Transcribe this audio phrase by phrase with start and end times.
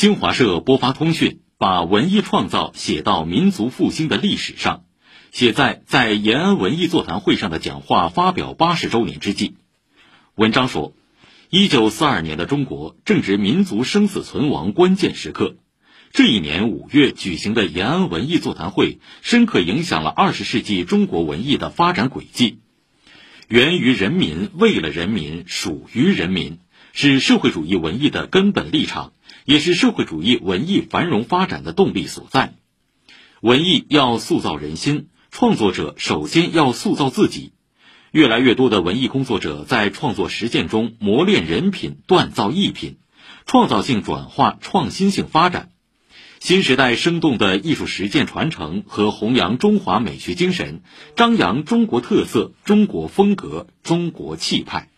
[0.00, 4.84] 新华社播发通讯，把文艺创造写到民族复兴的历史上，
[5.30, 9.56] 写在在延安文艺座谈会上的讲话发表八十周年之际。
[10.36, 10.94] 文章说，
[11.50, 15.56] 一九四二年的中国正值民族生死存亡关键时刻。
[16.12, 22.60] 这一年五月举行的延安文艺座谈会，深刻影响了二十世纪中国文艺的发展轨迹。
[23.48, 26.58] 源于人民，为了人民，属于人民，
[26.92, 29.12] 是社会主义文艺的根本立场，
[29.44, 32.54] 也是社会主义文艺繁荣发展的动力所在。
[33.40, 37.52] 文艺要塑造人心，创作者首先要塑造自己。
[38.10, 42.98] 越来越多的文艺工作者在创作实践中磨练人品，锻造艺品，
[43.46, 45.70] 创造性转化，创新性发展。
[46.40, 50.82] 新时代生动的艺术实践传承和弘扬中华美学精神，
[51.14, 54.90] 张扬中国特色、中国风格、中国气派。